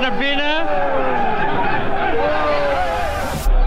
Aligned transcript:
naar 0.00 0.18
binnen. 0.18 0.66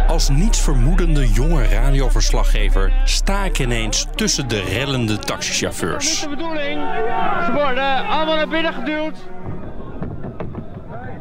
Als 0.07 0.29
nietsvermoedende 0.29 1.31
jonge 1.31 1.67
radioverslaggever 1.67 2.94
sta 3.04 3.44
ik 3.44 3.59
ineens 3.59 4.07
tussen 4.15 4.47
de 4.47 4.61
rellende 4.61 5.15
Dat 5.15 5.27
taxichauffeurs. 5.27 6.11
is 6.11 6.19
de 6.21 6.29
bedoeling. 6.29 6.81
Ze 7.46 7.51
worden 7.54 8.07
allemaal 8.07 8.35
naar 8.35 8.47
binnen 8.47 8.74
geduwd. 8.74 9.17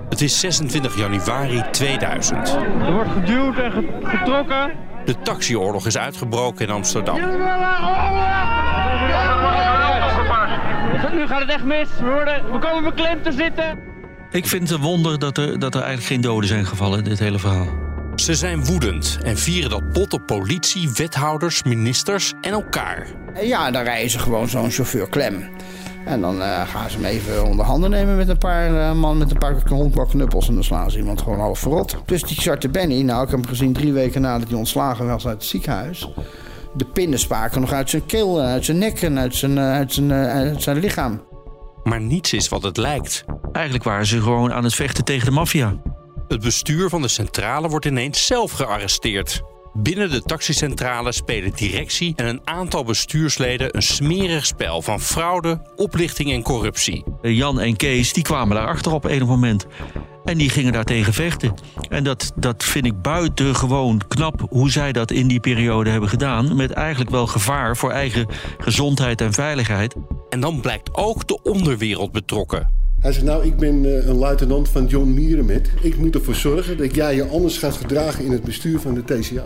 Het 0.09 0.21
is 0.21 0.41
26 0.41 0.97
januari 0.97 1.63
2000. 1.71 2.59
Er 2.87 2.93
wordt 2.93 3.11
geduwd 3.11 3.59
en 3.59 3.71
ge- 3.73 3.99
getrokken. 4.03 4.73
De 5.05 5.19
taxioorlog 5.23 5.87
is 5.87 5.99
uitgebroken 5.99 6.67
in 6.67 6.73
Amsterdam. 6.75 7.17
Nu 11.13 11.27
gaat 11.27 11.41
het 11.41 11.51
echt 11.51 11.65
mis. 11.65 11.89
We, 11.99 12.05
worden, 12.11 12.53
we 12.53 12.59
komen 12.59 12.83
beklemd 12.85 13.25
te 13.25 13.33
zitten. 13.33 13.79
Ik 14.33 14.47
vind 14.47 14.69
het 14.69 14.79
een 14.79 14.85
wonder 14.85 15.19
dat 15.19 15.39
er, 15.39 15.59
dat 15.59 15.75
er 15.75 15.81
eigenlijk 15.81 16.09
geen 16.09 16.21
doden 16.21 16.49
zijn 16.49 16.67
gevallen 16.67 16.99
in 16.99 17.05
dit 17.05 17.19
hele 17.19 17.39
verhaal. 17.39 17.67
Ze 18.15 18.35
zijn 18.35 18.65
woedend 18.65 19.19
en 19.25 19.39
vieren 19.39 19.71
dat 19.71 19.93
bot 19.93 20.13
op 20.13 20.27
politie, 20.27 20.91
wethouders, 20.95 21.63
ministers 21.63 22.33
en 22.41 22.53
elkaar. 22.53 23.07
En 23.35 23.47
ja, 23.47 23.71
dan 23.71 23.83
rijden 23.83 24.11
ze 24.11 24.19
gewoon 24.19 24.49
zo'n 24.49 24.71
chauffeur 24.71 25.09
klem. 25.09 25.45
En 26.05 26.21
dan 26.21 26.43
eh, 26.43 26.69
gaan 26.69 26.91
ze 26.91 26.97
hem 26.97 27.07
even 27.07 27.45
onder 27.45 27.65
handen 27.65 27.91
nemen 27.91 28.17
met 28.17 28.29
een 28.29 28.39
paar 28.39 28.77
eh, 28.81 28.95
man 28.95 29.19
met 29.19 29.31
een 29.31 29.39
paar 29.39 29.63
honkbak 29.69 30.09
knuppels. 30.09 30.49
En 30.49 30.55
dan 30.55 30.65
slaan 30.65 30.91
ze 30.91 30.99
iemand 30.99 31.23
gewoon 31.23 31.39
half 31.39 31.59
verrot. 31.59 31.97
Dus 32.07 32.23
die 32.23 32.41
Zwarte 32.41 32.69
Benny, 32.69 33.03
nou 33.03 33.25
ik 33.25 33.31
heb 33.31 33.41
hem 33.41 33.49
gezien 33.49 33.73
drie 33.73 33.93
weken 33.93 34.21
nadat 34.21 34.49
hij 34.49 34.59
ontslagen 34.59 35.07
was 35.07 35.27
uit 35.27 35.35
het 35.35 35.45
ziekenhuis. 35.45 36.09
De 36.75 36.85
pinnen 36.85 37.19
spaken 37.19 37.61
nog 37.61 37.73
uit 37.73 37.91
zijn 37.91 38.07
keel, 38.07 38.41
en 38.41 38.47
uit 38.47 38.65
zijn 38.65 38.79
nek 38.79 39.03
en 39.03 39.19
uit 39.19 39.35
zijn, 39.35 39.59
eh, 39.59 39.73
uit 39.73 39.93
zijn, 39.93 40.11
eh, 40.11 40.29
uit 40.29 40.63
zijn 40.63 40.79
lichaam. 40.79 41.21
Maar 41.83 42.01
niets 42.01 42.33
is 42.33 42.49
wat 42.49 42.63
het 42.63 42.77
lijkt. 42.77 43.25
Eigenlijk 43.53 43.85
waren 43.85 44.07
ze 44.07 44.21
gewoon 44.21 44.53
aan 44.53 44.65
het 44.65 44.75
vechten 44.75 45.05
tegen 45.05 45.27
de 45.27 45.33
maffia. 45.33 45.77
Het 46.29 46.41
bestuur 46.41 46.89
van 46.89 47.03
de 47.03 47.09
centrale 47.09 47.69
wordt 47.69 47.87
ineens 47.87 48.27
zelf 48.27 48.53
gearresteerd. 48.53 49.43
Binnen 49.73 50.11
de 50.11 50.23
taxicentrale 50.23 51.13
spelen 51.13 51.53
directie 51.55 52.13
en 52.17 52.27
een 52.27 52.41
aantal 52.45 52.85
bestuursleden 52.85 53.77
een 53.77 53.83
smerig 53.83 54.47
spel 54.47 54.83
van 54.83 55.01
fraude, 55.01 55.73
oplichting 55.77 56.33
en 56.33 56.43
corruptie. 56.43 57.05
Eh, 57.23 57.37
Jan 57.37 57.61
en 57.61 57.77
Kees 57.77 58.13
die 58.13 58.23
kwamen 58.23 58.57
daarachter 58.57 58.93
op 58.93 59.05
een 59.05 59.27
moment. 59.27 59.67
En 60.25 60.39
die 60.39 60.51
gingen 60.51 60.73
daartegen 60.73 61.13
vechten. 61.13 61.55
En 61.89 62.05
dat, 62.05 62.33
dat 62.37 62.65
vind 62.65 62.87
ik 62.87 63.03
buitengewoon 63.03 64.01
knap 64.09 64.47
hoe 64.49 64.71
zij 64.71 64.93
dat 64.93 65.11
in 65.11 65.29
die 65.29 65.41
periode 65.41 65.91
hebben 65.91 66.09
gedaan. 66.09 66.57
Met 66.57 66.71
eigenlijk 66.71 67.11
wel 67.11 67.27
gevaar 67.27 67.77
voor 67.77 67.91
eigen 67.91 68.27
gezondheid 68.59 69.21
en 69.21 69.33
veiligheid. 69.33 69.95
En 70.33 70.41
dan 70.41 70.61
blijkt 70.61 70.95
ook 70.95 71.29
de 71.29 71.43
onderwereld 71.43 72.13
betrokken. 72.13 72.71
Hij 73.01 73.13
zegt, 73.13 73.25
nou, 73.25 73.45
ik 73.45 73.57
ben 73.57 73.85
eh, 73.85 74.07
een 74.07 74.17
luitenant 74.17 74.69
van 74.69 74.87
John 74.87 75.09
Mierenmet. 75.09 75.71
Ik 75.81 75.97
moet 75.97 76.15
ervoor 76.15 76.35
zorgen 76.35 76.77
dat 76.77 76.95
jij 76.95 77.15
je 77.15 77.29
anders 77.29 77.59
gaat 77.59 77.77
gedragen 77.77 78.25
in 78.25 78.33
het 78.33 78.43
bestuur 78.43 78.81
van 78.81 78.95
de 78.95 79.05
TCA. 79.05 79.45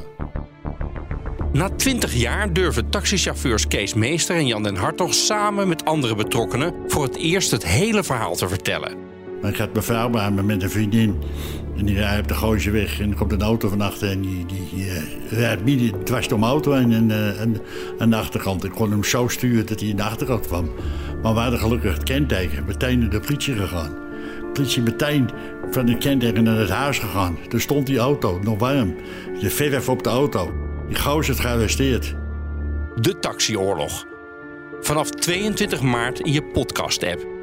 Na 1.52 1.68
20 1.68 2.14
jaar 2.14 2.52
durven 2.52 2.90
taxichauffeurs 2.90 3.68
Kees 3.68 3.94
Meester 3.94 4.36
en 4.36 4.46
Jan 4.46 4.62
den 4.62 4.76
Hartog 4.76 5.14
samen 5.14 5.68
met 5.68 5.84
andere 5.84 6.14
betrokkenen 6.14 6.74
voor 6.86 7.02
het 7.02 7.16
eerst 7.16 7.50
het 7.50 7.66
hele 7.66 8.04
verhaal 8.04 8.36
te 8.36 8.48
vertellen. 8.48 8.96
Maar 9.40 9.50
ik 9.50 9.56
had 9.56 9.72
mijn 9.72 9.84
vrouw 9.84 10.08
met 10.30 10.62
een 10.62 10.70
vriendin. 10.70 11.18
En 11.76 11.84
die 11.84 11.96
rijdt 11.96 12.20
op 12.20 12.28
de 12.28 12.34
Gooise 12.34 12.70
weg. 12.70 13.00
En 13.00 13.10
er 13.10 13.16
komt 13.16 13.32
een 13.32 13.42
auto 13.42 13.68
van 13.68 13.80
achter. 13.80 14.10
En 14.10 14.20
die, 14.20 14.46
die 14.46 14.90
eh, 14.90 15.38
rijdt 15.38 16.06
dwars 16.06 16.28
door 16.28 16.38
mijn 16.38 16.50
auto. 16.50 16.72
En, 16.72 17.10
eh, 17.10 17.40
en 17.40 17.56
aan 17.98 18.10
de 18.10 18.16
achterkant. 18.16 18.64
Ik 18.64 18.70
kon 18.70 18.90
hem 18.90 19.04
zo 19.04 19.28
sturen 19.28 19.66
dat 19.66 19.80
hij 19.80 19.88
in 19.88 19.96
de 19.96 20.02
achterkant 20.02 20.46
kwam. 20.46 20.70
Maar 21.22 21.34
we 21.34 21.40
hadden 21.40 21.60
gelukkig 21.60 21.94
het 21.94 22.02
kenteken. 22.02 22.64
Meteen 22.66 22.98
naar 22.98 23.10
de 23.10 23.20
politie 23.20 23.54
gegaan. 23.54 23.94
De 24.40 24.50
politie 24.52 24.82
meteen 24.82 25.30
van 25.70 25.88
het 25.88 25.98
kenteken 25.98 26.44
naar 26.44 26.58
het 26.58 26.70
huis 26.70 26.98
gegaan. 26.98 27.38
Toen 27.48 27.60
stond 27.60 27.86
die 27.86 27.98
auto 27.98 28.40
nog 28.42 28.58
warm. 28.58 28.94
De 29.40 29.50
verf 29.50 29.88
op 29.88 30.02
de 30.02 30.10
auto. 30.10 30.52
Die 30.88 30.98
gozer 30.98 31.34
is 31.34 31.40
gearresteerd. 31.40 32.14
De 33.00 33.18
Taxioorlog. 33.18 34.06
Vanaf 34.80 35.10
22 35.10 35.80
maart 35.80 36.20
in 36.20 36.32
je 36.32 36.42
podcast-app. 36.42 37.35